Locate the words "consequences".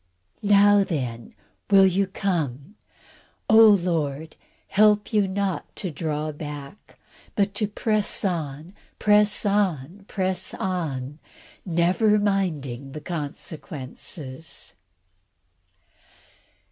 13.01-14.73